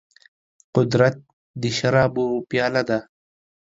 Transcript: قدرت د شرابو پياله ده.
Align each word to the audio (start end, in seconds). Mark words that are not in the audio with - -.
قدرت 0.75 1.15
د 1.61 1.63
شرابو 1.77 2.27
پياله 2.49 2.81
ده. 2.89 2.99